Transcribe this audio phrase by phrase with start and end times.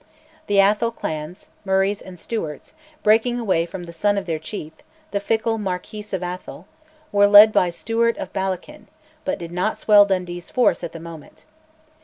[0.47, 4.73] The Atholl clans, Murrays and Stewarts, breaking away from the son of their chief,
[5.11, 6.65] the fickle Marquis of Atholl,
[7.11, 8.87] were led by Stewart of Ballechin,
[9.25, 11.45] but did not swell Dundee's force at the moment.